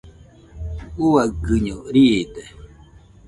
Uaikɨño 1.09 1.75
riide. 1.93 2.43